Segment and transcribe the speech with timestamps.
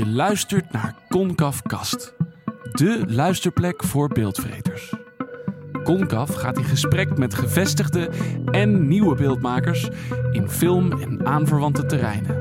[0.00, 2.14] Je luistert naar Concaf Kast,
[2.72, 4.94] de luisterplek voor beeldvreters.
[5.84, 8.10] Concaf gaat in gesprek met gevestigde
[8.50, 9.88] en nieuwe beeldmakers
[10.30, 12.39] in film en aanverwante terreinen.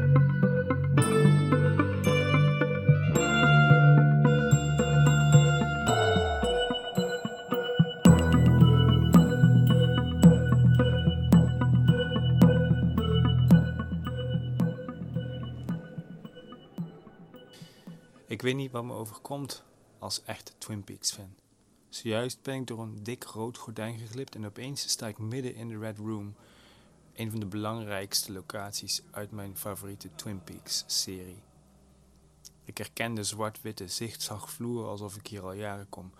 [18.49, 19.63] Weet niet wat me overkomt
[19.99, 21.35] als echte Twin Peaks fan.
[21.89, 25.67] Zojuist ben ik door een dik rood gordijn geglipt en opeens sta ik midden in
[25.67, 26.35] de Red Room,
[27.13, 31.41] een van de belangrijkste locaties uit mijn favoriete Twin Peaks serie.
[32.63, 36.11] Ik herken de zwart-witte zigzagvloer alsof ik hier al jaren kom,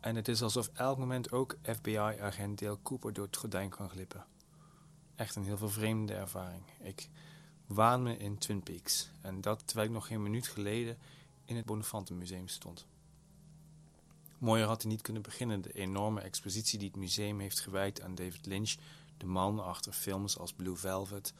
[0.00, 4.26] en het is alsof elk moment ook FBI-agent Dale Cooper door het gordijn kan glippen.
[5.16, 6.62] Echt een heel vervreemde ervaring.
[6.82, 7.08] Ik
[7.66, 10.98] waan me in Twin Peaks, en dat terwijl ik nog geen minuut geleden
[11.44, 12.86] in het Bonifantenmuseum stond.
[14.38, 18.14] Mooier had hij niet kunnen beginnen, de enorme expositie die het museum heeft gewijd aan
[18.14, 18.74] David Lynch,
[19.16, 21.32] de man achter films als Blue Velvet,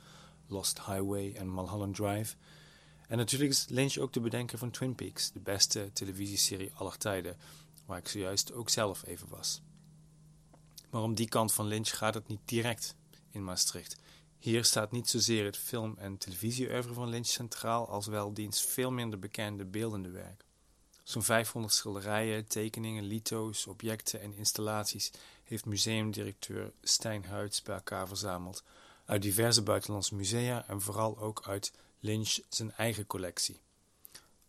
[0.47, 2.37] Lost Highway en Mulholland Drive.
[3.09, 7.37] En natuurlijk is Lynch ook de bedenker van Twin Peaks, de beste televisieserie aller tijden,
[7.87, 9.61] waar ik zojuist ook zelf even was.
[10.91, 12.97] Maar om die kant van Lynch gaat het niet direct
[13.31, 13.97] in Maastricht.
[14.45, 18.91] Hier staat niet zozeer het film- en televisieoeuvre van Lynch centraal, als wel diens veel
[18.91, 20.45] minder bekende beeldende werk.
[21.03, 25.11] Zo'n 500 schilderijen, tekeningen, lito's, objecten en installaties
[25.45, 28.63] heeft museumdirecteur Stijn Huids bij elkaar verzameld
[29.05, 33.61] uit diverse buitenlandse musea en vooral ook uit Lynch zijn eigen collectie.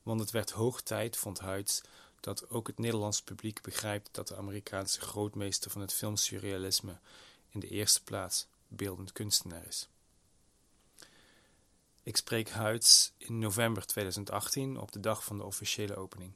[0.03, 1.81] Want het werd hoog tijd, vond Huids,
[2.19, 6.97] dat ook het Nederlandse publiek begrijpt dat de Amerikaanse grootmeester van het filmsurrealisme
[7.49, 9.89] in de eerste plaats beeldend kunstenaar is.
[12.03, 16.33] Ik spreek Huids in november 2018 op de dag van de officiële opening.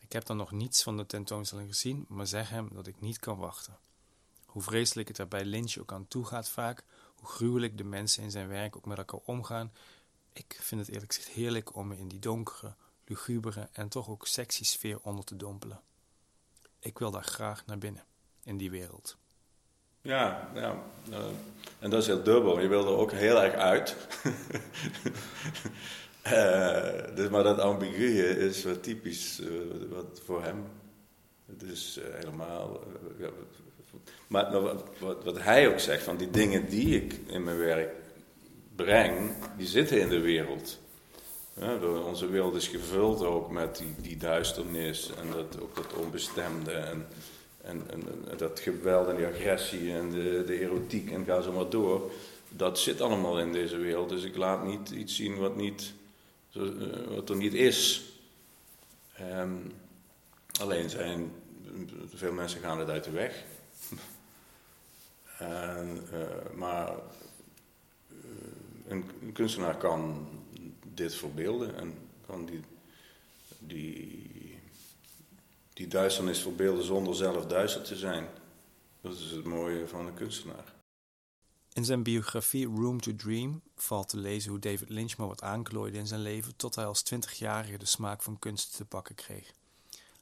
[0.00, 3.18] Ik heb dan nog niets van de tentoonstelling gezien, maar zeg hem dat ik niet
[3.18, 3.78] kan wachten.
[4.46, 8.22] Hoe vreselijk het er bij Lynch ook aan toe gaat vaak, hoe gruwelijk de mensen
[8.22, 9.72] in zijn werk ook met elkaar omgaan,
[10.32, 12.74] ik vind het eerlijk gezegd heerlijk om me in die donkere,
[13.04, 15.82] lugubere en toch ook sexy sfeer onder te dompelen.
[16.78, 18.04] Ik wil daar graag naar binnen,
[18.42, 19.16] in die wereld.
[20.02, 20.82] Ja, ja
[21.78, 22.60] en dat is heel dubbel.
[22.60, 23.96] Je wil er ook heel erg uit.
[26.26, 29.48] uh, dus, maar dat ambigue is wat typisch uh,
[29.90, 30.64] wat voor hem.
[31.46, 32.80] Het is helemaal.
[34.26, 37.94] maar wat, wat, wat, hij ook zegt, van die dingen die ik in mijn werk
[38.76, 40.78] breng, die zitten in de wereld.
[42.06, 46.72] Onze wereld is gevuld ook met die, die duisternis en dat, ook dat onbestemde.
[46.72, 47.06] En,
[47.70, 51.70] en, en, dat geweld en die agressie en de, de erotiek en ga zo maar
[51.70, 52.10] door.
[52.48, 54.08] Dat zit allemaal in deze wereld.
[54.08, 55.92] Dus ik laat niet iets zien wat, niet,
[57.08, 58.02] wat er niet is.
[59.20, 59.72] Um,
[60.60, 61.32] alleen zijn,
[62.14, 63.44] veel mensen gaan het uit de weg.
[65.38, 66.92] en, uh, maar
[68.88, 70.28] een, een kunstenaar kan
[70.94, 71.94] dit verbeelden en
[72.26, 72.60] kan die,
[73.58, 74.29] die
[75.72, 78.28] die duisternis verbeelden zonder zelf duister te zijn.
[79.00, 80.74] Dat is het mooie van een kunstenaar.
[81.72, 85.98] In zijn biografie Room to Dream valt te lezen hoe David Lynch maar wat aanklooide
[85.98, 89.52] in zijn leven tot hij als twintigjarige de smaak van kunst te pakken kreeg.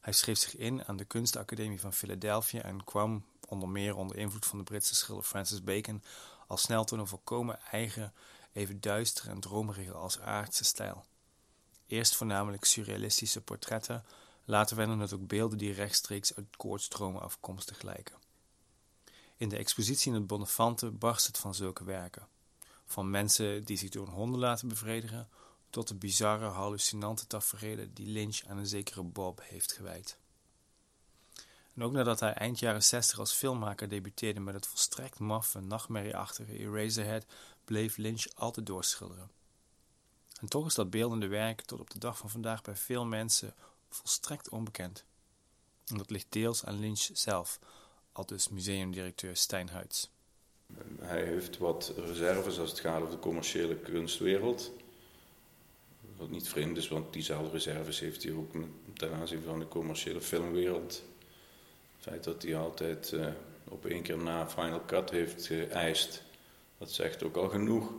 [0.01, 4.47] Hij schreef zich in aan de Kunstacademie van Philadelphia en kwam, onder meer onder invloed
[4.47, 6.03] van de Britse schilder Francis Bacon,
[6.47, 8.13] al snel tot een volkomen eigen,
[8.53, 11.05] even duistere en dromerige als aardse stijl.
[11.87, 14.05] Eerst voornamelijk surrealistische portretten,
[14.49, 18.17] Later werden het ook beelden die rechtstreeks uit koortstromen afkomstig lijken.
[19.37, 22.29] In de expositie in het Bonnefante barst het van zulke werken.
[22.85, 25.29] Van mensen die zich door honden laten bevredigen,
[25.71, 30.19] tot de bizarre, hallucinante tafereelen die Lynch aan een zekere Bob heeft gewijd.
[31.75, 36.59] En ook nadat hij eind jaren 60 als filmmaker debuteerde met het volstrekt maffe, nachtmerrieachtige
[36.59, 37.27] Eraserhead,
[37.65, 39.31] bleef Lynch altijd doorschilderen.
[40.41, 43.55] En toch is dat beeldende werk tot op de dag van vandaag bij veel mensen
[43.89, 45.05] volstrekt onbekend.
[45.87, 47.59] En dat ligt deels aan Lynch zelf,
[48.13, 49.71] al dus museumdirecteur Stijn.
[51.01, 54.73] Hij heeft wat reserves als het gaat over de commerciële kunstwereld.
[56.17, 58.53] Wat niet vreemd is, want diezelfde reserves heeft hij ook
[58.95, 61.03] ten aanzien van de commerciële filmwereld.
[61.97, 63.27] Het feit dat hij altijd uh,
[63.69, 66.23] op één keer na Final Cut heeft geëist,
[66.79, 67.93] dat zegt ook al genoeg.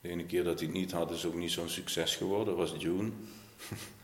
[0.00, 2.74] De ene keer dat hij het niet had, is ook niet zo'n succes geworden, was
[2.78, 3.10] June.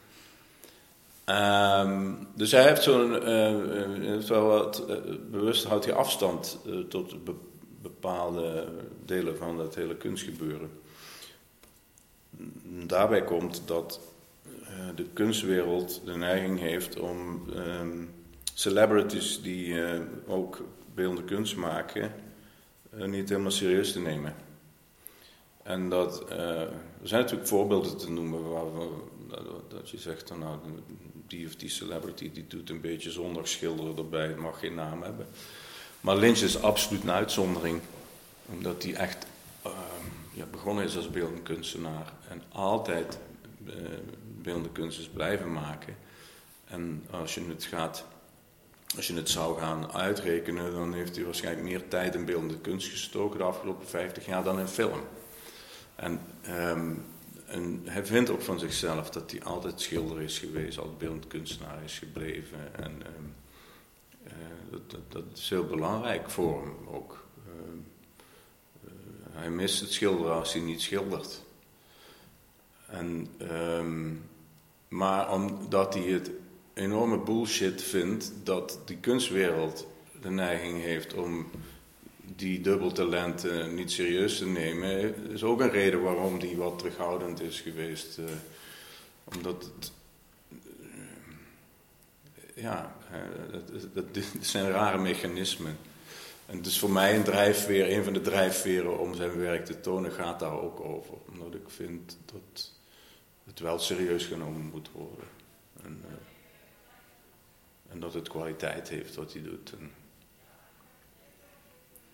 [1.31, 4.97] Um, dus hij heeft zo'n, uh, wel wat, uh,
[5.31, 7.35] bewust houdt hij afstand uh, tot be
[7.83, 8.69] bepaalde
[9.05, 10.71] delen van dat hele kunstgebeuren.
[12.87, 14.01] Daarbij komt dat
[14.95, 18.05] de kunstwereld de neiging heeft om ehm,
[18.55, 19.83] celebrities die
[20.27, 22.13] ook beeldende kunst maken,
[22.91, 24.35] niet helemaal serieus te nemen.
[25.63, 26.71] En dat, er
[27.03, 28.89] zijn natuurlijk voorbeelden te noemen waar we,
[29.69, 30.59] dat je zegt, nou,
[31.31, 35.27] die of die celebrity die doet een beetje zonder schilderen erbij, mag geen naam hebben.
[36.01, 37.81] Maar Lynch is absoluut een uitzondering,
[38.47, 39.27] omdat hij echt
[39.67, 39.73] uh,
[40.33, 43.19] ja, begonnen is als beeldend kunstenaar en altijd
[43.67, 43.75] uh,
[44.43, 45.97] beeldende kunst is blijven maken.
[46.67, 48.05] En als je het gaat,
[48.97, 52.89] als je het zou gaan uitrekenen, dan heeft hij waarschijnlijk meer tijd in beeldende kunst
[52.89, 55.01] gestoken de afgelopen 50 jaar dan in film.
[55.97, 57.05] En um,
[57.51, 61.85] en hij vindt ook van zichzelf dat hij altijd schilder is geweest, altijd beeldend kunstenaar
[61.85, 62.75] is gebleven.
[62.77, 63.25] En ehm,
[64.25, 64.33] eh,
[64.71, 67.25] dat, dat, dat, is heel belangrijk voor hem ook.
[67.47, 67.77] Ehm,
[68.85, 71.43] eh, hij mist het schilderen als hij niet schildert.
[72.87, 74.15] En, ehm,
[74.89, 76.31] maar omdat hij het
[76.75, 79.87] enorme bullshit vindt dat die kunstwereld
[80.21, 81.51] de neiging heeft om
[82.41, 87.61] die dubbeltalenten niet serieus te nemen, is ook een reden waarom die wat terughoudend is
[87.61, 88.19] geweest.
[88.19, 88.25] Uh,
[89.25, 89.93] omdat het,
[90.49, 90.59] uh,
[92.55, 92.97] ja,
[93.93, 94.05] dat,
[94.41, 95.79] zijn rare mechanismen.
[96.47, 99.81] En het is voor mij een drijfveer, een van de drijfveren om zijn werk te
[99.81, 101.15] tonen, gaat daar ook over.
[101.33, 102.73] Omdat ik vind dat
[103.45, 105.29] het wel serieus genomen moet worden.
[105.83, 106.05] En,
[107.89, 109.73] en dat het kwaliteit heeft wat hij doet.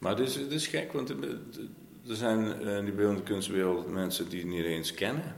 [0.06, 4.64] Maar het is, gek, want er zijn in die beeldende kunstwereld mensen die het niet
[4.64, 5.36] eens kennen.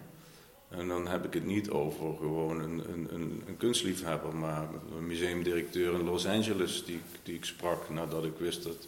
[0.69, 3.09] En dan heb ik het niet over gewoon een, een,
[3.47, 8.63] een, kunstliefhebber, maar een museumdirecteur in Los Angeles die, die ik sprak nadat ik wist
[8.63, 8.87] dat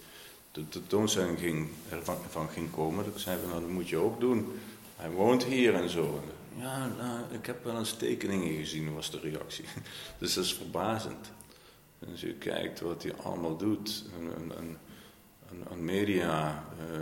[0.52, 3.04] de tentoonstelling ging, ervan van ging komen.
[3.04, 4.52] Dat zei van, nou dat moet je ook doen.
[4.96, 6.22] Hij woont hier en zo.
[6.58, 9.64] Ja, nou, ik heb wel eens tekeningen gezien, was de reactie.
[10.18, 11.30] Dus dat is verbazend.
[11.98, 14.04] En als je kijkt wat hij allemaal doet.
[15.70, 17.00] Aan, media uh,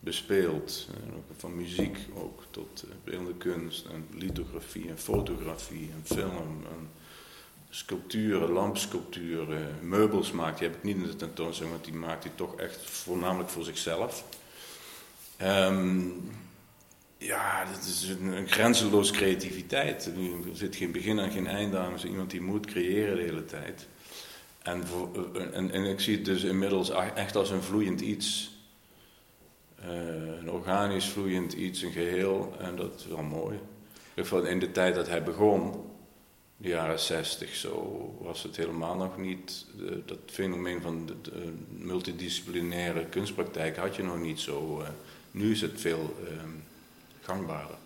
[0.00, 0.88] bespeeld.
[0.90, 6.64] Uh, van muziek ook tot uh, beeldende kunst en lithografie en fotografie en film.
[6.70, 6.90] En
[7.70, 10.58] sculpturen, lampsculpturen, meubels maakt.
[10.58, 13.64] Die heb ik niet in de tentoonstelling, want die maakt hij toch echt voornamelijk voor
[13.64, 14.24] zichzelf.
[15.42, 16.30] Um,
[17.18, 20.06] ja, dat is een, een grenzeloos creativiteit.
[20.06, 20.12] Er
[20.52, 21.98] zit geen begin en geen eind aan.
[22.04, 23.86] iemand die moet creëren de hele tijd.
[24.64, 24.82] En,
[25.34, 28.52] eh, en, en, ik zie het dus inmiddels echt als een vloeiend iets.
[29.80, 32.54] Uh, een organisch vloeiend iets, een geheel.
[32.58, 33.58] En dat is wel mooi.
[34.44, 35.90] In de tijd dat hij begon,
[36.56, 39.66] de jaren zestig zo, was het helemaal nog niet.
[39.80, 44.82] Uh, dat fenomeen van de, multidisciplinaire kunstpraktijk had je nog niet zo.
[45.30, 46.50] Nu is het veel ehm,
[47.20, 47.76] gangbaarder.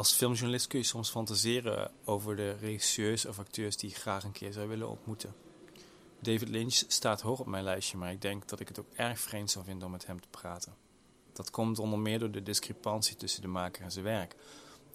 [0.00, 4.32] Als filmjournalist kun je soms fantaseren over de regisseurs of acteurs die ik graag een
[4.32, 5.34] keer zou willen ontmoeten.
[6.20, 9.20] David Lynch staat hoog op mijn lijstje, maar ik denk dat ik het ook erg
[9.20, 10.74] vreemd zou vinden om met hem te praten.
[11.32, 14.36] Dat komt onder meer door de discrepantie tussen de maker en zijn werk.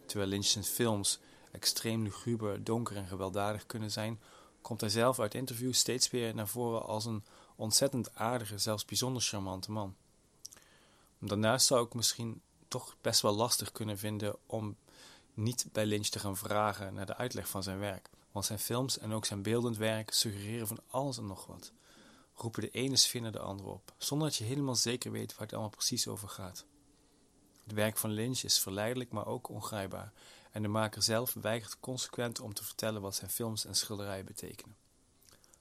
[0.05, 1.19] Terwijl Lynch zijn films
[1.51, 4.19] extreem luguber, donker en gewelddadig kunnen zijn,
[4.61, 7.23] komt hij zelf uit interviews steeds weer naar voren als een
[7.55, 9.95] ontzettend aardige, zelfs bijzonder charmante man.
[11.19, 12.41] Daarnaast zou ik misschien
[12.75, 14.77] toch best wel lastig kunnen vinden om
[15.33, 18.09] niet bij Lynch te gaan vragen naar de uitleg van zijn werk.
[18.31, 21.71] Want zijn films en ook zijn beeldend werk suggereren van alles en nog wat.
[22.33, 25.41] Roepen de ene sfeer naar de andere op, zonder dat je helemaal zeker weet waar
[25.41, 26.65] het allemaal precies over gaat.
[27.63, 30.13] Het werk van Lynch is verleidelijk, maar ook ongrijpbaar.
[30.51, 34.75] En de maker zelf weigert consequent om te vertellen wat zijn films en schilderijen betekenen.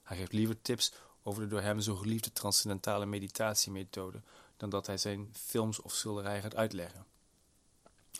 [0.02, 0.92] Hij geeft liever tips
[1.23, 4.23] over de door hem zo geliefde transcendentale meditatiemethode
[4.71, 7.06] dat hij zijn films of schilderijen gaat uitleggen.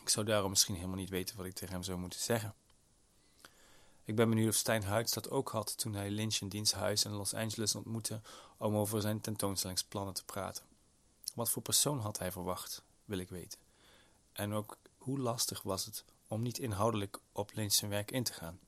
[0.01, 2.55] Ik zou daarom misschien helemaal niet weten wat ik tegen hem zou moeten zeggen.
[4.05, 7.05] Ik ben benieuwd of Stijn Huids dat ook had toen hij Lynch in diens huis
[7.05, 8.21] in Los Angeles ontmoette
[8.57, 10.65] om over zijn tentoonstellingsplannen te praten.
[11.35, 13.59] Wat voor persoon had hij verwacht, wil ik weten.
[14.33, 18.33] En ook hoe lastig was het om niet inhoudelijk op Lynch zijn werk in te
[18.33, 18.59] gaan.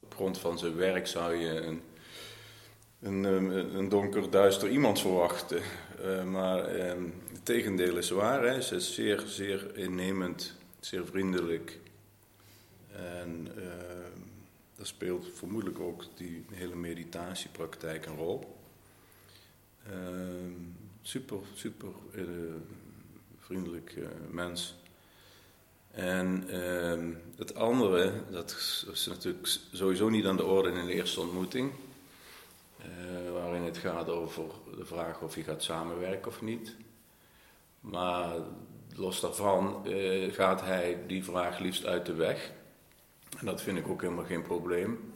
[0.00, 1.82] Op grond van zijn werk zou je een,
[3.02, 3.24] een,
[3.76, 5.60] een donker, duister iemand verwachten.
[6.04, 6.84] Uh, maar uh,
[7.32, 8.42] het tegendeel is waar.
[8.42, 11.78] Hij is zeer, zeer innemend zeer vriendelijk.
[12.92, 13.64] En uh,
[14.76, 18.56] daar speelt vermoedelijk ook die hele meditatiepraktijk een rol.
[21.02, 22.24] Super, super uh,
[23.38, 24.74] vriendelijk eh, mens.
[25.90, 28.50] En ehm, het andere, dat
[28.92, 31.72] is natuurlijk sowieso niet aan de orde in de eerste ontmoeting.
[32.86, 34.44] Eh, waarin het gaat over
[34.76, 36.76] de vraag of hij gaat samenwerken of niet.
[37.80, 38.34] Maar
[38.94, 42.52] los daarvan eh, gaat hij die vraag liefst uit de weg.
[43.38, 45.12] En dat vind ik ook helemaal geen probleem.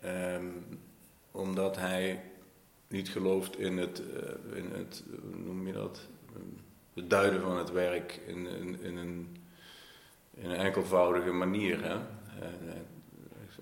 [0.00, 0.46] Ehm,
[1.30, 2.22] omdat hij
[2.88, 5.04] niet gelooft in het, uh, in het
[5.44, 6.08] noem je dat?
[6.94, 8.46] Het duiden van het werk in,
[8.82, 9.36] in, een,
[10.34, 11.82] in een enkelvoudige manier.
[11.84, 11.98] Hè?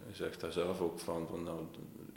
[0.05, 1.67] Hij zegt daar zelf ook van, van nou,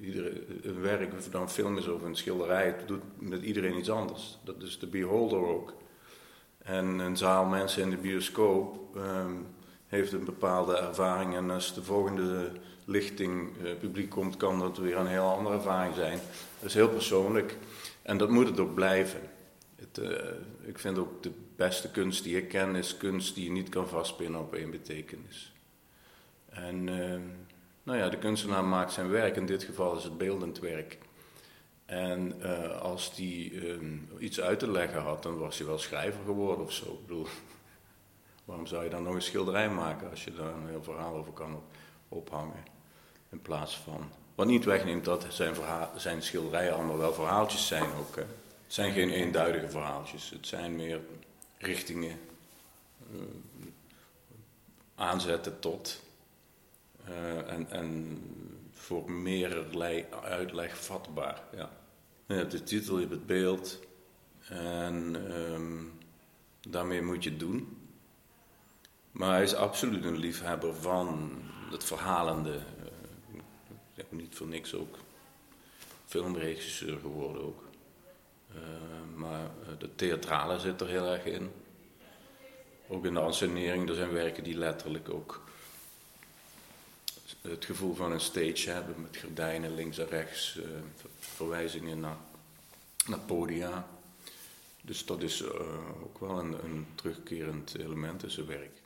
[0.01, 3.77] iedere, een werk, of dan een film is of een schilderij, het doet met iedereen
[3.77, 4.37] iets anders.
[4.43, 5.73] Dat is de beholder ook.
[6.63, 9.47] En een zaal mensen in de bioscoop um,
[9.87, 11.35] heeft een bepaalde ervaring.
[11.35, 12.51] En als de volgende
[12.85, 16.19] lichting uh, publiek komt, kan dat weer een heel andere ervaring zijn.
[16.59, 17.57] Dat is heel persoonlijk.
[18.01, 19.19] En dat moet het ook blijven.
[19.75, 20.09] Het, uh,
[20.61, 23.87] ik vind ook de beste kunst die ik ken, is kunst die je niet kan
[23.87, 25.53] vastpinnen op één betekenis.
[26.49, 27.15] En uh,
[27.83, 30.97] nou ja, de kunstenaar maakt zijn werk, in dit geval is het beeldend werk.
[31.85, 33.77] En uh, als die uh,
[34.19, 36.85] iets uit te leggen had, dan was hij wel schrijver geworden of zo.
[36.85, 37.27] Ik bedoel,
[38.45, 41.33] waarom zou je dan nog een schilderij maken als je daar een heel verhaal over
[41.33, 41.63] kan op,
[42.09, 42.63] ophangen?
[43.29, 44.09] In plaats van.
[44.35, 45.55] Wat niet wegneemt dat zijn,
[45.95, 48.15] zijn schilderijen allemaal wel verhaaltjes zijn ook.
[48.15, 48.21] Hè.
[48.21, 50.99] Het zijn geen eenduidige verhaaltjes, het zijn meer
[51.57, 52.19] richtingen,
[53.13, 53.21] uh,
[54.95, 56.01] aanzetten tot.
[57.11, 58.17] Uh, en, en
[58.71, 61.43] voor meerderlei uitleg vatbaar.
[61.55, 61.69] Ja.
[62.25, 63.79] Je hebt de titel, je hebt het beeld
[64.47, 65.91] en um,
[66.69, 67.77] daarmee moet je het doen.
[69.11, 71.31] Maar hij is absoluut een liefhebber van
[71.71, 72.59] het verhalende.
[73.95, 74.97] Uh, niet voor niks ook
[76.05, 77.63] filmregisseur geworden ook.
[78.55, 78.61] Uh,
[79.15, 81.51] maar de theatrale zit er heel erg in.
[82.87, 85.43] Ook in de ansenering, er zijn werken die letterlijk ook
[87.41, 90.65] het gevoel van een stage hebben met gordijnen links en rechts, uh,
[91.19, 92.17] verwijzingen naar,
[93.05, 93.87] naar podia.
[94.81, 95.49] Dus dat is uh,
[96.03, 98.80] ook wel een, een terugkerend element in zijn werk.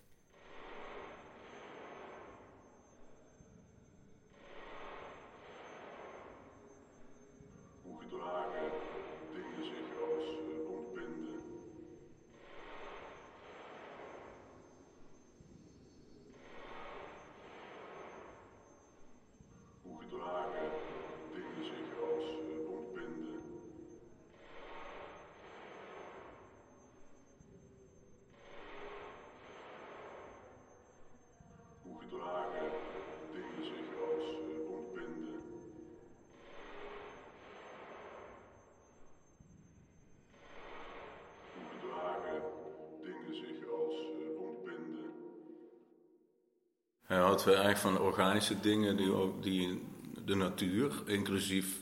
[47.46, 49.12] Wel erg van organische dingen, die,
[49.42, 49.82] die
[50.26, 51.78] de natuur, inclusief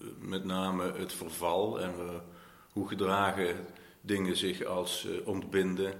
[0.00, 2.10] uh, met name het verval en uh,
[2.72, 3.56] hoe gedragen
[4.00, 5.94] dingen zich als uh, ontbinden.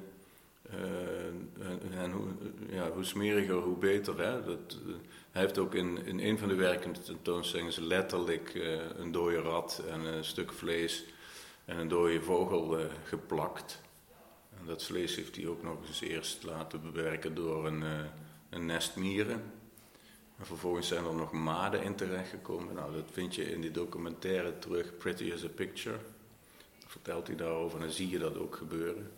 [1.90, 2.26] en, hoe,
[2.70, 4.18] ja, hoe smeriger, hoe beter.
[4.18, 4.44] Hè?
[4.44, 4.78] Dat,
[5.30, 8.54] hij heeft ook in, in een van de werken de tentoonstellingen letterlijk
[8.98, 11.04] een dode rat en een stuk vlees
[11.64, 13.80] en een dode vogel geplakt.
[14.58, 17.82] En dat vlees heeft hij ook nog eens eerst laten bewerken door een
[18.54, 19.42] een nest mieren.
[20.38, 22.74] En vervolgens zijn er nog maden in terechtgekomen.
[22.74, 25.96] Nou, dat vind je in die documentaire terug, Pretty as a Picture.
[26.86, 29.10] Vertelt hij daarover en dan zie je dat ook gebeuren.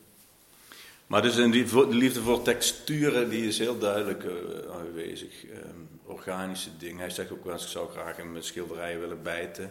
[1.07, 4.33] Maar dus in die liefde voor texturen, die is heel duidelijk uh,
[4.73, 5.45] aanwezig.
[5.45, 6.99] Um, organische dingen.
[6.99, 9.71] Hij zegt ook wel eens, ik zou graag met schilderijen willen bijten.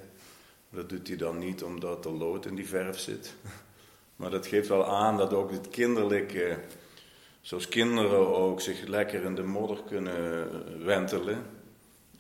[0.70, 3.34] Dat doet hij dan niet omdat er lood in die verf zit.
[4.16, 6.60] maar dat geeft wel aan dat ook het kinderlijke
[7.46, 10.50] zoals kinderen ook zich lekker in de modder kunnen
[10.86, 11.46] wentelen.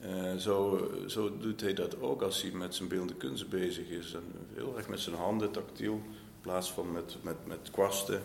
[0.05, 4.13] Uh, zo, zo doet hij dat ook als hij met zijn beeldende kunst bezig is.
[4.13, 8.21] En heel erg met zijn handen tactiel, in plaats van met, met, met kwasten.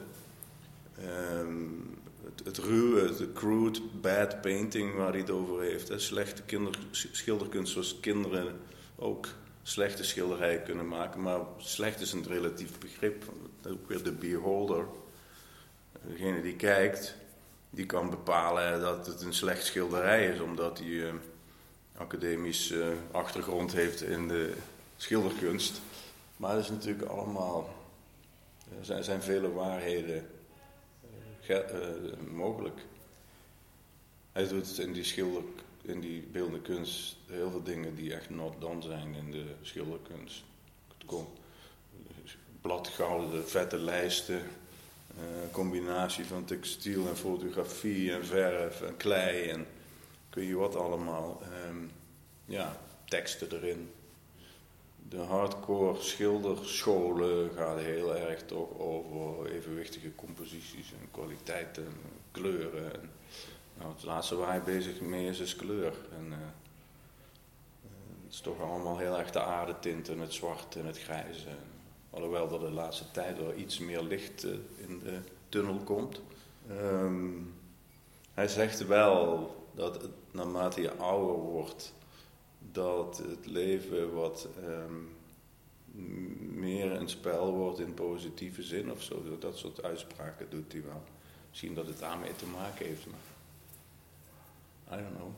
[1.38, 5.92] Um, het, het ruwe, de crude, bad painting waar hij het over heeft.
[5.97, 8.57] Slechte kinder, schilderkunst zoals kinderen
[8.97, 9.26] ook
[9.62, 11.23] slechte schilderijen kunnen maken.
[11.23, 13.25] Maar slecht is een relatief begrip.
[13.69, 14.85] Ook weer de beholder
[16.09, 17.14] degene die kijkt,
[17.71, 21.12] die kan bepalen dat het een slecht schilderij is, omdat hij uh,
[21.97, 24.54] academisch uh, achtergrond heeft in de
[24.97, 25.80] schilderkunst.
[26.37, 27.75] Maar dat is natuurlijk allemaal,
[28.78, 30.26] er zijn, zijn vele waarheden
[31.49, 31.59] uh,
[32.33, 32.80] mogelijk.
[34.33, 35.42] Hij doet in die schilder,
[35.83, 40.42] in die beeldende kunst heel veel dingen die echt not done zijn in de schilderkunst.
[40.99, 41.28] Het komt
[42.61, 44.42] bladgouden, vette lijsten,
[45.21, 49.67] uh, combinatie van textiel en fotografie en verf en klei en
[50.31, 51.43] kun je wat allemaal.
[51.69, 51.91] Um,
[52.50, 53.91] ja, teksten erin.
[55.09, 61.89] de hardcore schilderscholen gaat heel erg toch over evenwichtige composities en kwaliteiten,
[62.31, 62.93] kleuren.
[63.00, 63.11] En,
[63.79, 65.95] nou, het laatste waar hij bezig mee is, is kleur.
[66.19, 66.37] En, uh,
[68.25, 71.49] het is toch allemaal heel erg de aardetinten, het zwart en het grijze.
[72.11, 76.21] Alhoewel er de laatste tijd wel iets meer licht uh, in de tunnel komt.
[76.71, 77.55] Um,
[78.33, 81.95] hij zegt wel dat naarmate je ouder wordt,
[82.73, 85.17] dat het leven wat um,
[86.38, 89.38] meer een spel wordt in positieve zin of zo.
[89.38, 91.02] Dat soort uitspraken doet hij wel.
[91.49, 95.33] Misschien dat het daarmee te maken heeft, maar I don't know.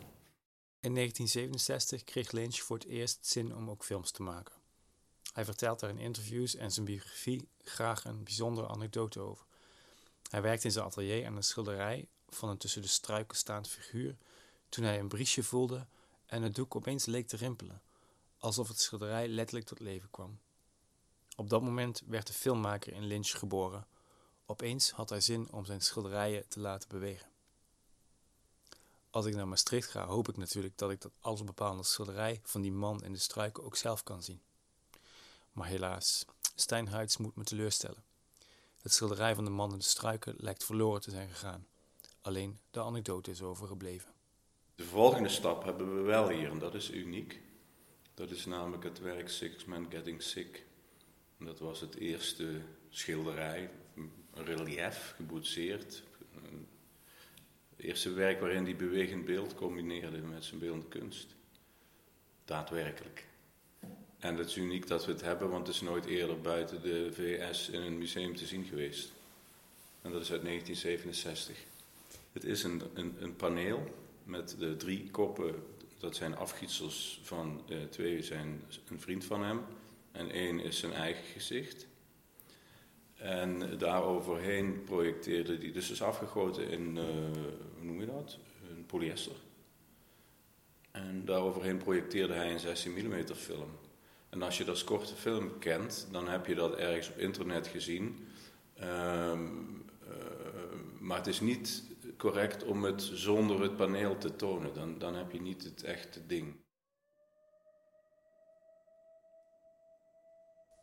[0.80, 4.61] In 1967 kreeg Lynch voor het eerst zin om ook films te maken.
[5.32, 9.46] Hij vertelt daar in interviews en zijn biografie graag een bijzondere anekdote over.
[10.30, 14.16] Hij werkte in zijn atelier aan een schilderij van een tussen de struiken staand figuur
[14.68, 15.86] toen hij een briesje voelde
[16.26, 17.82] en het doek opeens leek te rimpelen,
[18.38, 20.38] alsof het schilderij letterlijk tot leven kwam.
[21.36, 23.86] Op dat moment werd de filmmaker in Lynch geboren.
[24.46, 27.30] Opeens had hij zin om zijn schilderijen te laten bewegen.
[29.10, 32.72] Als ik naar Maastricht ga, hoop ik natuurlijk dat ik dat allesbepalende schilderij van die
[32.72, 34.42] man in de struiken ook zelf kan zien.
[35.52, 38.04] Maar helaas, Steinhuids moet me teleurstellen.
[38.82, 41.66] Het schilderij van de man in de struiken lijkt verloren te zijn gegaan.
[42.20, 44.10] Alleen de anekdote is overgebleven.
[44.74, 47.40] De volgende stap hebben we wel hier en dat is uniek.
[48.14, 50.66] Dat is namelijk het werk Six Men Getting Sick.
[51.38, 56.02] Dat was het eerste schilderij, een relief, geboetseerd.
[57.70, 61.34] Het eerste werk waarin hij bewegend beeld combineerde met zijn beeldende kunst.
[62.44, 63.26] Daadwerkelijk.
[64.22, 67.12] En het is uniek dat we het hebben, want het is nooit eerder buiten de
[67.12, 69.12] VS in een museum te zien geweest.
[70.02, 71.56] En dat is uit 1967.
[72.32, 75.54] Het is een, een, een paneel met de drie koppen.
[75.98, 79.60] Dat zijn afgietsels van uh, twee zijn een vriend van hem
[80.12, 81.86] en één is zijn eigen gezicht.
[83.14, 87.04] En daaroverheen projecteerde hij, dus is afgegoten in, uh,
[87.76, 88.38] hoe noem je dat?
[88.70, 89.36] Een polyester.
[90.90, 93.70] En daaroverheen projecteerde hij een 16 mm film.
[94.32, 98.28] En als je dat korte film kent, dan heb je dat ergens op internet gezien.
[98.80, 100.14] Um, uh,
[101.00, 101.82] maar het is niet
[102.18, 104.74] correct om het zonder het paneel te tonen.
[104.74, 106.60] Dan, dan heb je niet het echte ding.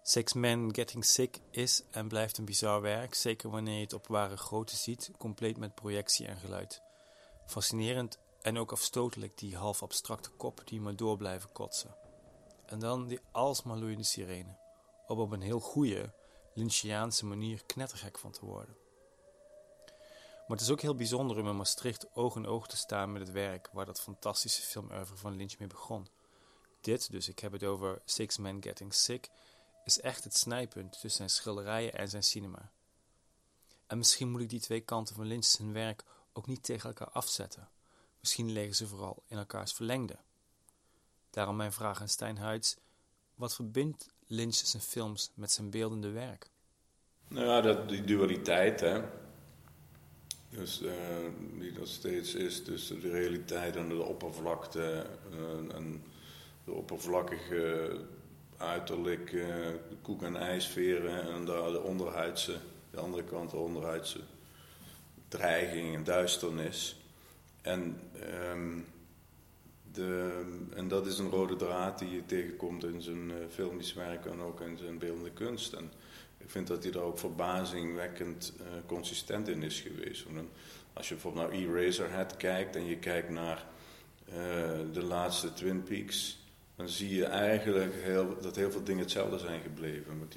[0.04, 4.08] Six Men Getting Sick is en blijft een bizar werk, zeker wanneer je het op
[4.08, 6.82] ware grootte ziet, compleet met projectie en geluid.
[7.46, 11.99] Fascinerend en ook afstotelijk die half abstracte kop die maar door blijven kotsen.
[12.70, 14.58] En dan die alsmaar loeiende sirene,
[15.08, 16.14] om op een heel goede,
[16.54, 18.78] Lynchiaanse manier knettergek van te worden.
[20.48, 23.22] Maar het is ook heel bijzonder om in Maastricht oog in oog te staan met
[23.22, 26.08] het werk waar dat fantastische filmoeuvre van Lynch mee begon.
[26.82, 29.30] Dit, dus ik heb het over Six Men Getting Sick,
[29.86, 32.72] is echt het snijpunt tussen zijn schilderijen en zijn cinema.
[33.88, 36.04] En misschien moet ik die twee kanten van Lynch zijn werk
[36.34, 37.70] ook niet tegen elkaar afzetten.
[38.20, 40.20] Misschien liggen ze vooral in elkaars verlengde.
[41.30, 42.78] Daarom mijn vraag aan Stijn Huids:
[43.36, 46.50] wat verbindt Lynch zijn films met zijn beeldende werk?
[47.28, 49.02] Nou ja, dat, die dualiteit, hè.
[50.50, 50.92] Dus uh,
[51.60, 55.06] die dat steeds is tussen de realiteit en de oppervlakte.
[55.34, 56.04] Uh, en
[56.64, 57.98] de oppervlakkige
[58.58, 59.46] uiterlijk,
[60.02, 62.58] koek- en ijsveren en de, de onderhuidse,
[62.92, 64.20] de andere kant de onderhuidse
[65.28, 67.00] dreiging en duisternis.
[67.62, 68.02] En,
[68.52, 68.86] um,
[69.94, 70.42] de,
[70.76, 74.40] en dat is een rode draad die je tegenkomt in zijn uh, filmisch werk en
[74.40, 75.74] ook in zijn beeldende kunst.
[75.74, 75.92] En
[76.38, 80.26] ik vind dat hij daar ook verbazingwekkend uh, consistent in is geweest.
[80.94, 83.66] Als je bijvoorbeeld naar Eraserhead kijkt en je kijkt naar
[84.94, 86.40] de laatste Twin Peaks
[86.80, 90.30] dan zie je eigenlijk heel, dat heel veel dingen hetzelfde zijn gebleven.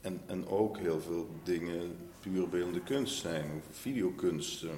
[0.00, 4.60] En, en ook heel veel dingen puur beeldende kunst zijn, of videokunst.
[4.60, 4.70] Dus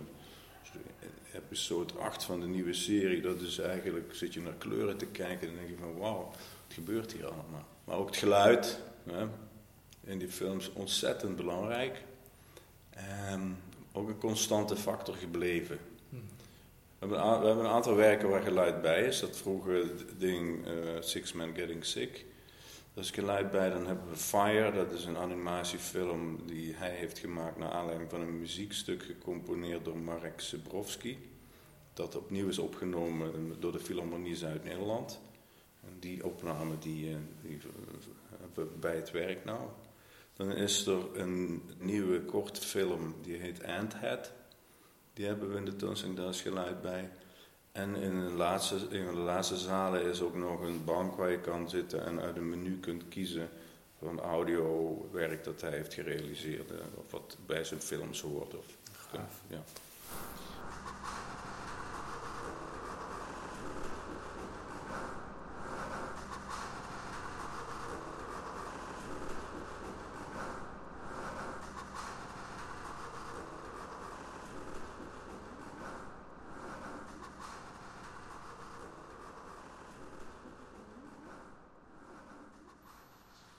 [1.34, 5.48] episode 8 van de nieuwe serie, dat is eigenlijk, zit je naar kleuren te kijken
[5.48, 6.30] en denk je van wauw,
[6.66, 7.66] wat gebeurt hier allemaal?
[7.84, 9.26] Maar ook het geluid hè,
[10.04, 12.02] in die films ontzettend belangrijk.
[12.90, 13.58] En
[13.92, 15.78] ook een constante factor gebleven.
[16.08, 16.18] We
[16.98, 19.20] hebben, we hebben, een aantal werken waar geluid bij is.
[19.20, 22.24] Dat vroege ding uh, Six Men Getting Sick.
[22.98, 23.70] Is geluid bij.
[23.70, 28.20] Dan hebben we Fire, dat is een animatiefilm die hij heeft gemaakt naar aanleiding van
[28.20, 31.18] een muziekstuk gecomponeerd door Marek Zebrowski.
[31.92, 35.20] Dat opnieuw is opgenomen door de Philharmonie Zuid-Nederland.
[35.80, 37.58] En die opname die, uh, die
[38.30, 39.68] hebben we bij het werk nou.
[40.36, 44.32] Dan is er een nieuwe kortfilm die heet Anthead.
[45.12, 47.10] Die hebben we in de tentoonstelling, daar is geluid bij.
[47.72, 51.40] En in de, laatste, van de laatste zalen is ook nog een bank waar je
[51.40, 53.48] kan zitten en uit een menu kunt kiezen
[53.98, 56.70] van audiowerk dat hij heeft gerealiseerd.
[56.70, 58.54] eh, Of wat bij zijn films hoort.
[58.54, 58.64] Of,
[59.46, 59.62] ja.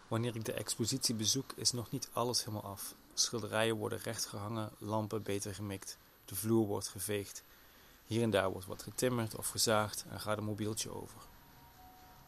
[0.09, 2.95] Wanneer ik de expositie bezoek, is nog niet alles helemaal af.
[3.13, 7.43] Schilderijen worden recht gehangen, lampen beter gemikt, de vloer wordt geveegd.
[8.05, 11.21] Hier en daar wordt wat getimmerd of gezaagd en gaat een mobieltje over.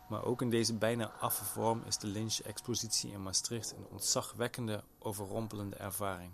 [0.09, 5.75] Maar ook in deze bijna affe vorm is de Lynch-expositie in Maastricht een ontzagwekkende, overrompelende
[5.75, 6.31] ervaring.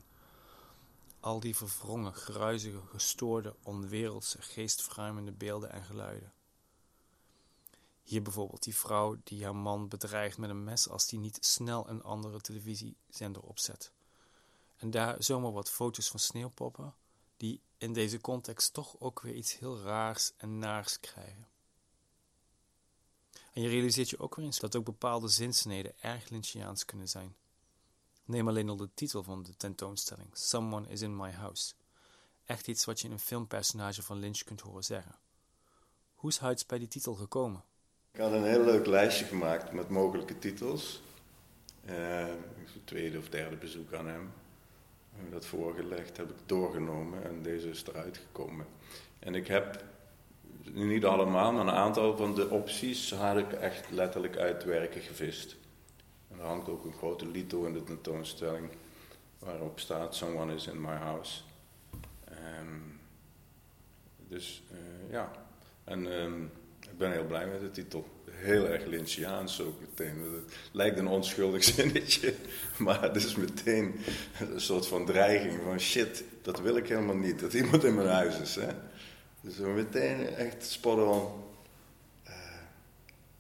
[1.20, 6.32] Al die verwrongen, gruizige, gestoorde, onwereldse, geestverruimende beelden en geluiden.
[8.08, 11.90] Hier bijvoorbeeld die vrouw die haar man bedreigt met een mes als die niet snel
[11.90, 13.92] een andere televisiezender opzet.
[14.76, 16.96] En daar zomaar wat foto's van sneeuwpoppen,
[17.38, 21.48] die in deze context toch ook weer iets heel raars en naars krijgen.
[23.54, 27.36] En je realiseert je ook weer eens dat ook bepaalde zinsneden erg Lynchiaans kunnen zijn.
[28.26, 31.74] Neem alleen al de titel van de tentoonstelling, Someone is in my house.
[32.46, 35.16] Echt iets wat je in een filmpersonage van Lynch kunt horen zeggen.
[36.14, 37.64] Hoe is Huids bij die titel gekomen?
[38.12, 41.02] Ik had een heel leuk lijstje gemaakt met mogelijke titels.
[41.90, 42.26] Uh,
[42.84, 44.32] tweede of derde bezoek aan hem.
[45.16, 48.66] Heb dat voorgelegd, heb ik doorgenomen en deze is eruit gekomen.
[49.20, 49.84] En ik heb,
[50.64, 55.56] niet allemaal, maar een aantal van de opties had ik echt letterlijk uit werken gevist.
[56.32, 58.70] En er hangt ook een grote lito in de tentoonstelling
[59.40, 61.42] waarop staat Someone is in my house.
[62.60, 63.00] Um,
[64.18, 65.32] dus uh, ja,
[65.84, 66.52] en um,
[66.92, 68.06] ik ben heel blij met de titel.
[68.32, 70.22] Heel erg Lynchiaans ook meteen.
[70.22, 72.34] Het lijkt een onschuldig zinnetje,
[72.78, 73.96] maar het is meteen
[74.40, 78.08] een soort van dreiging van shit, dat wil ik helemaal niet, dat iemand in mijn
[78.08, 78.56] huis is.
[78.56, 78.68] Hè?
[79.42, 81.32] Dus meteen echt spot on.
[82.28, 82.34] Uh,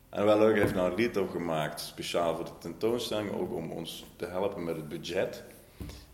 [0.09, 3.71] en wel leuk, heeft nou een lied ook gemaakt, speciaal voor de tentoonstelling, ook om
[3.71, 5.43] ons te helpen met het budget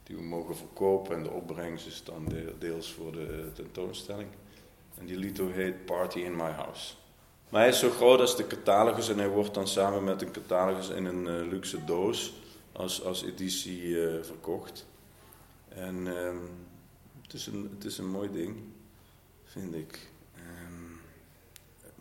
[0.03, 4.29] die we mogen verkopen en de opbrengst is dan deels voor de tentoonstelling.
[4.99, 6.93] En die lied heet Party in My House.
[7.53, 10.31] Maar hij is zo groot als de catalogus en hij wordt dan samen met een
[10.31, 12.33] catalogus in een uh, luxe doos
[12.71, 14.85] als, als editie uh, verkocht.
[15.67, 16.41] En um,
[17.21, 18.55] het, is een, het is een mooi ding,
[19.43, 20.09] vind ik.
[20.35, 20.99] Um,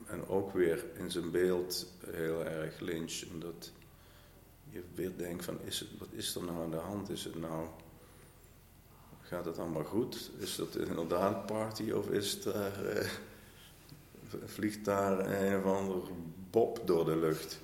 [0.07, 3.73] en ook weer in zijn beeld heel erg Lynch, omdat
[4.71, 7.11] je weer denkt van, is het, wat is er nou aan de hand?
[7.11, 7.67] Is het nou,
[9.21, 10.31] gaat het allemaal goed?
[10.39, 12.97] Is dat inderdaad party of is er...
[12.97, 13.09] Uh,
[14.45, 16.03] vliegt daar een of ander
[16.51, 17.61] bob door de lucht.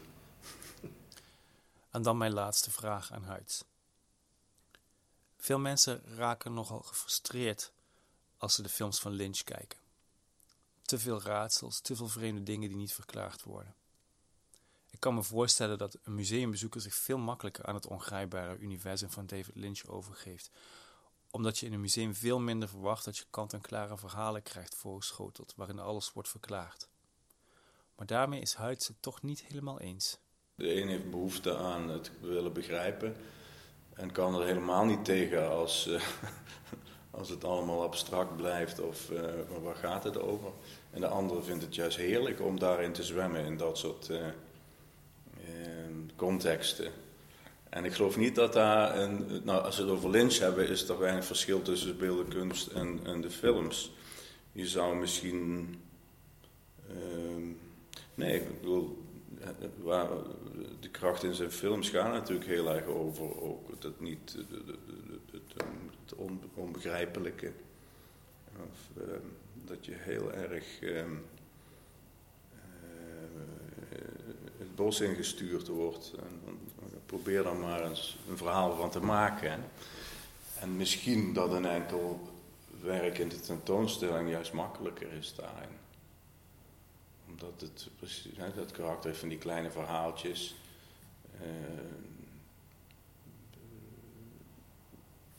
[1.90, 3.64] En dan mijn laatste vraag aan Huids.
[5.37, 7.72] Veel mensen raken nogal gefrustreerd
[8.37, 9.78] als ze de films van Lynch kijken.
[10.83, 13.74] Te veel raadsels, te veel vreemde dingen die niet verklaard worden.
[14.90, 19.26] Ik kan me voorstellen dat een museumbezoeker zich veel makkelijker aan het ongrijpbare universum van
[19.26, 20.50] David Lynch overgeeft,
[21.30, 25.78] omdat je in een museum veel minder verwacht dat je kant-en-klare verhalen krijgt voorgeschoteld, waarin
[25.78, 26.88] alles wordt verklaard.
[27.96, 30.18] Maar daarmee is Huids het toch niet helemaal eens.
[30.54, 33.16] De een heeft behoefte aan het willen begrijpen
[33.94, 36.02] en kan er helemaal niet tegen als, uh,
[37.10, 39.20] als het allemaal abstract blijft of uh,
[39.62, 40.52] waar gaat het over.
[40.90, 44.26] En de andere vindt het juist heerlijk om daarin te zwemmen in dat soort uh,
[46.16, 46.92] contexten.
[47.70, 50.88] En ik geloof niet dat daar, een, nou als we het over Lynch hebben, is
[50.88, 53.92] er weinig verschil tussen de beeldenkunst en, en de films.
[54.52, 55.74] Je zou misschien,
[56.90, 57.54] uh,
[58.14, 59.02] nee, ik bedoel,
[59.83, 60.09] waar,
[60.81, 64.66] de kracht in zijn films gaat natuurlijk heel erg over ook dat niet, het,
[65.31, 65.62] het,
[66.04, 67.52] het on, onbegrijpelijke.
[68.57, 69.14] Of, uh,
[69.64, 71.02] dat je heel erg uh,
[74.59, 76.14] het bos ingestuurd wordt.
[76.18, 76.59] En,
[77.09, 79.64] probeer dan maar eens een verhaal van te maken.
[80.61, 82.29] En misschien dat een enkel
[82.81, 85.77] werk in de tentoonstelling juist makkelijker is daarin.
[87.29, 90.55] Omdat het precies, dat karakter van die kleine verhaaltjes.
[91.35, 91.49] Uh,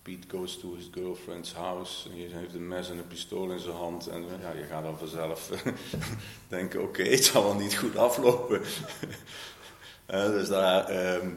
[0.02, 2.10] Pete goes to his girlfriend's house.
[2.10, 4.08] En je heeft een mes en een pistool in zijn hand.
[4.08, 5.50] En ja, je gaat dan vanzelf
[6.48, 8.62] denken: oké, het zal wel niet goed aflopen.
[10.10, 10.92] uh, dus daar.
[10.92, 11.28] Uh,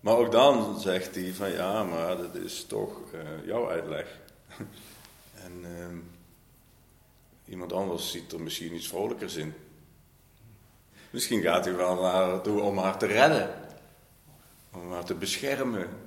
[0.00, 4.18] maar ook dan zegt hij van ja, maar dat is toch uh, jouw uitleg.
[5.44, 5.98] en uh,
[7.48, 9.54] iemand anders ziet er misschien iets vrolijkers in.
[11.10, 13.54] Misschien gaat hij wel naar toe om haar te redden.
[14.72, 16.05] Om haar te beschermen.